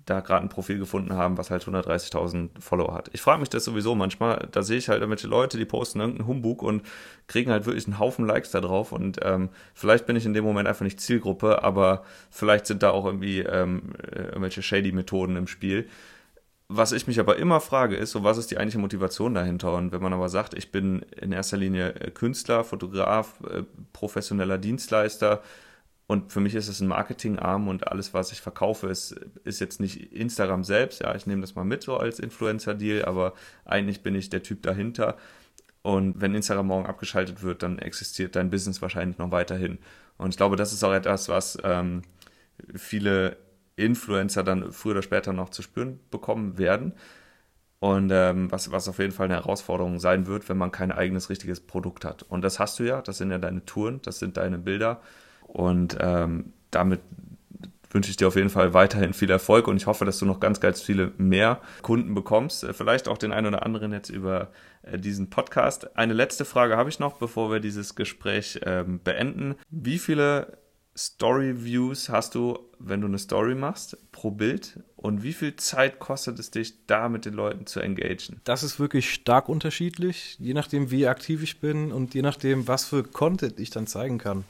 [0.06, 3.10] da gerade ein Profil gefunden haben, was halt 130.000 Follower hat.
[3.14, 6.28] Ich frage mich das sowieso manchmal, da sehe ich halt irgendwelche Leute, die posten irgendeinen
[6.28, 6.84] Humbug und
[7.28, 10.44] kriegen halt wirklich einen Haufen Likes da drauf und ähm, vielleicht bin ich in dem
[10.44, 15.48] Moment einfach nicht Zielgruppe, aber vielleicht sind da auch irgendwie ähm, irgendwelche shady Methoden im
[15.48, 15.88] Spiel.
[16.74, 19.74] Was ich mich aber immer frage, ist, so was ist die eigentliche Motivation dahinter?
[19.76, 24.58] Und wenn man aber sagt, ich bin in erster Linie äh, Künstler, Fotograf, äh, professioneller
[24.58, 25.42] Dienstleister,
[26.12, 29.14] und für mich ist es ein Marketingarm und alles, was ich verkaufe, ist,
[29.46, 31.00] ist jetzt nicht Instagram selbst.
[31.00, 34.62] Ja, ich nehme das mal mit so als Influencer-Deal, aber eigentlich bin ich der Typ
[34.62, 35.16] dahinter.
[35.84, 39.78] Und wenn Instagram morgen abgeschaltet wird, dann existiert dein Business wahrscheinlich noch weiterhin.
[40.18, 42.02] Und ich glaube, das ist auch etwas, was ähm,
[42.76, 43.38] viele
[43.78, 46.92] Influencer dann früher oder später noch zu spüren bekommen werden.
[47.80, 51.30] Und ähm, was, was auf jeden Fall eine Herausforderung sein wird, wenn man kein eigenes
[51.30, 52.24] richtiges Produkt hat.
[52.24, 55.00] Und das hast du ja, das sind ja deine Touren, das sind deine Bilder.
[55.52, 57.02] Und ähm, damit
[57.94, 60.40] wünsche ich dir auf jeden Fall weiterhin viel Erfolg und ich hoffe, dass du noch
[60.40, 62.64] ganz, ganz viele mehr Kunden bekommst.
[62.64, 64.50] Äh, vielleicht auch den einen oder anderen jetzt über
[64.84, 65.98] äh, diesen Podcast.
[65.98, 69.56] Eine letzte Frage habe ich noch, bevor wir dieses Gespräch ähm, beenden.
[69.70, 70.58] Wie viele
[70.98, 74.80] Story-Views hast du, wenn du eine Story machst, pro Bild?
[74.96, 78.40] Und wie viel Zeit kostet es dich, da mit den Leuten zu engagieren?
[78.44, 82.86] Das ist wirklich stark unterschiedlich, je nachdem, wie aktiv ich bin und je nachdem, was
[82.86, 84.46] für Content ich dann zeigen kann.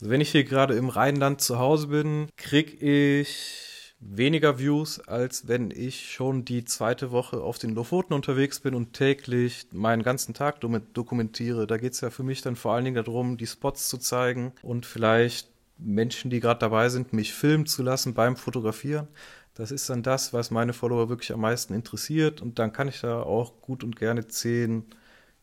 [0.00, 5.48] Also wenn ich hier gerade im Rheinland zu Hause bin, kriege ich weniger Views, als
[5.48, 10.34] wenn ich schon die zweite Woche auf den Lofoten unterwegs bin und täglich meinen ganzen
[10.34, 11.66] Tag damit dokumentiere.
[11.66, 14.52] Da geht es ja für mich dann vor allen Dingen darum, die Spots zu zeigen
[14.62, 19.08] und vielleicht Menschen, die gerade dabei sind, mich filmen zu lassen beim Fotografieren.
[19.54, 22.40] Das ist dann das, was meine Follower wirklich am meisten interessiert.
[22.40, 24.84] Und dann kann ich da auch gut und gerne 10,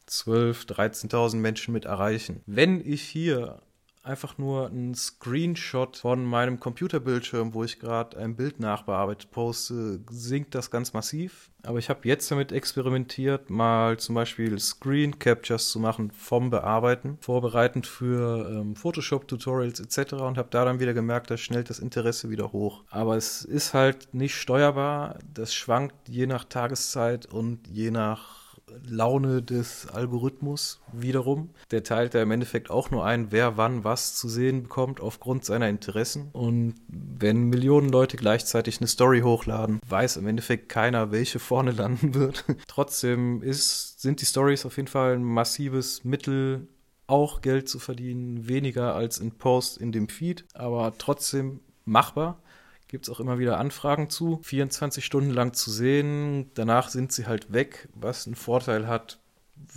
[0.06, 2.42] 12, 13.000 Menschen mit erreichen.
[2.46, 3.60] Wenn ich hier
[4.06, 10.56] einfach nur ein Screenshot von meinem Computerbildschirm, wo ich gerade ein Bild nachbearbeitet poste, sinkt
[10.56, 11.50] das ganz massiv.
[11.64, 17.18] Aber ich habe jetzt damit experimentiert, mal zum Beispiel Screen Captures zu machen vom Bearbeiten,
[17.22, 20.14] vorbereitend für ähm, Photoshop-Tutorials etc.
[20.14, 22.84] und habe da dann wieder gemerkt, da schnellt das Interesse wieder hoch.
[22.92, 25.18] Aber es ist halt nicht steuerbar.
[25.34, 28.45] Das schwankt je nach Tageszeit und je nach
[28.88, 31.50] Laune des Algorithmus wiederum.
[31.72, 35.46] Der teilt da im Endeffekt auch nur ein, wer wann was zu sehen bekommt aufgrund
[35.46, 36.30] seiner Interessen.
[36.34, 42.14] Und wenn Millionen Leute gleichzeitig eine Story hochladen, weiß im Endeffekt keiner, welche vorne landen
[42.14, 42.46] wird.
[42.68, 46.68] Trotzdem ist, sind die Stories auf jeden Fall ein massives Mittel,
[47.08, 52.42] auch Geld zu verdienen, weniger als in Post in dem Feed, aber trotzdem machbar
[52.88, 54.40] gibt es auch immer wieder Anfragen zu.
[54.44, 59.20] 24 Stunden lang zu sehen, danach sind sie halt weg, was einen Vorteil hat,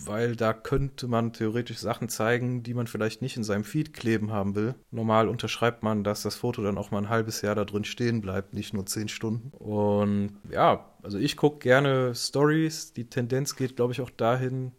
[0.04, 4.32] weil da könnte man theoretisch Sachen zeigen, die man vielleicht nicht in seinem Feed kleben
[4.32, 4.74] haben will.
[4.90, 8.20] Normal unterschreibt man, dass das Foto dann auch mal ein halbes Jahr da drin stehen
[8.20, 9.50] bleibt, nicht nur 10 Stunden.
[9.56, 12.92] Und ja, also ich gucke gerne Stories.
[12.92, 14.72] Die Tendenz geht, glaube ich, auch dahin,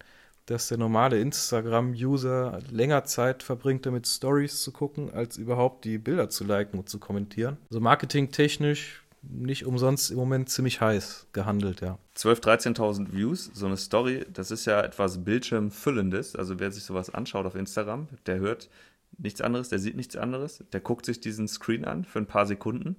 [0.49, 6.29] dass der normale Instagram-User länger Zeit verbringt, damit Stories zu gucken, als überhaupt die Bilder
[6.29, 7.57] zu liken und zu kommentieren.
[7.69, 11.99] Also marketingtechnisch nicht umsonst im Moment ziemlich heiß gehandelt, ja.
[12.17, 16.35] 12.000, 13.000 Views, so eine Story, das ist ja etwas Bildschirmfüllendes.
[16.35, 18.69] Also wer sich sowas anschaut auf Instagram, der hört
[19.17, 22.47] nichts anderes, der sieht nichts anderes, der guckt sich diesen Screen an für ein paar
[22.47, 22.95] Sekunden.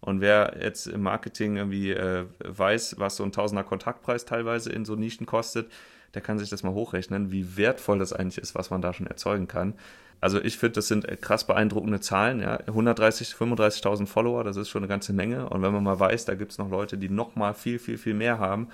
[0.00, 4.84] Und wer jetzt im Marketing irgendwie äh, weiß, was so ein Tausender Kontaktpreis teilweise in
[4.84, 5.70] so Nischen kostet,
[6.14, 9.06] der kann sich das mal hochrechnen, wie wertvoll das eigentlich ist, was man da schon
[9.06, 9.74] erzeugen kann.
[10.20, 12.40] Also ich finde, das sind krass beeindruckende Zahlen.
[12.40, 12.58] Ja.
[12.66, 15.48] 130, 35.000 Follower, das ist schon eine ganze Menge.
[15.48, 17.98] Und wenn man mal weiß, da gibt es noch Leute, die noch mal viel, viel,
[17.98, 18.68] viel mehr haben.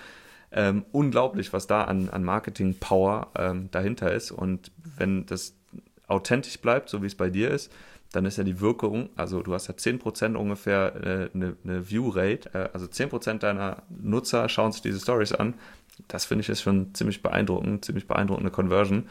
[0.53, 4.31] Ähm, unglaublich, was da an, an Marketing-Power ähm, dahinter ist.
[4.31, 5.57] Und wenn das
[6.07, 7.73] authentisch bleibt, so wie es bei dir ist,
[8.13, 12.51] dann ist ja die Wirkung, also du hast ja 10% ungefähr äh, eine, eine View-Rate,
[12.55, 15.55] äh, also 10% deiner Nutzer schauen sich diese Stories an
[16.09, 19.09] das finde ich ist schon ziemlich beeindruckend, ziemlich beeindruckende Conversion.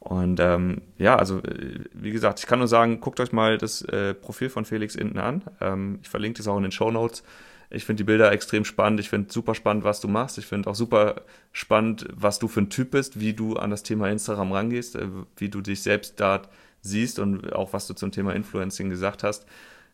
[0.00, 3.82] Und ähm, ja, also äh, wie gesagt, ich kann nur sagen, guckt euch mal das
[3.82, 5.42] äh, Profil von Felix Inten an.
[5.60, 7.22] Ähm, ich verlinke das auch in den Show Notes.
[7.70, 9.00] Ich finde die Bilder extrem spannend.
[9.00, 10.38] Ich finde super spannend, was du machst.
[10.38, 11.22] Ich finde auch super
[11.52, 15.08] spannend, was du für ein Typ bist, wie du an das Thema Instagram rangehst, äh,
[15.36, 16.42] wie du dich selbst da
[16.80, 19.46] siehst und auch was du zum Thema Influencing gesagt hast.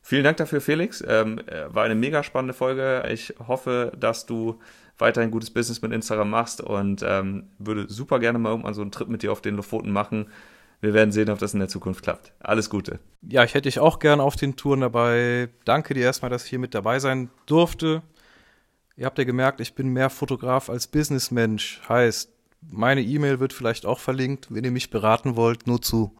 [0.03, 1.03] Vielen Dank dafür, Felix.
[1.07, 3.09] Ähm, äh, war eine mega spannende Folge.
[3.11, 4.61] Ich hoffe, dass du
[4.99, 8.93] weiterhin gutes Business mit Instagram machst und ähm, würde super gerne mal irgendwann so einen
[8.93, 10.27] Trip mit dir auf den Lofoten machen.
[10.81, 12.33] Wir werden sehen, ob das in der Zukunft klappt.
[12.41, 12.99] Alles Gute.
[13.23, 15.49] Ja, ich hätte dich auch gerne auf den Touren dabei.
[15.65, 18.03] Danke dir erstmal, dass ich hier mit dabei sein durfte.
[18.97, 21.81] Ihr habt ja gemerkt, ich bin mehr Fotograf als Businessmensch.
[21.89, 22.31] Heißt,
[22.61, 26.17] meine E-Mail wird vielleicht auch verlinkt, wenn ihr mich beraten wollt, nur zu.